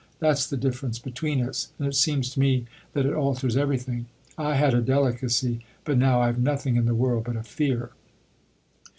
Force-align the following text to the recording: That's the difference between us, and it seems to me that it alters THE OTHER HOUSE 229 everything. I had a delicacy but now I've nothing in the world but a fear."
That's 0.17 0.47
the 0.47 0.57
difference 0.57 0.97
between 0.97 1.41
us, 1.47 1.73
and 1.77 1.87
it 1.87 1.93
seems 1.93 2.31
to 2.31 2.39
me 2.39 2.65
that 2.93 3.05
it 3.05 3.13
alters 3.13 3.53
THE 3.53 3.61
OTHER 3.61 3.73
HOUSE 3.73 3.83
229 3.83 4.05
everything. 4.05 4.05
I 4.35 4.55
had 4.55 4.73
a 4.73 4.81
delicacy 4.81 5.63
but 5.85 5.99
now 5.99 6.21
I've 6.23 6.39
nothing 6.39 6.75
in 6.75 6.85
the 6.85 6.95
world 6.95 7.25
but 7.25 7.35
a 7.37 7.43
fear." 7.43 7.91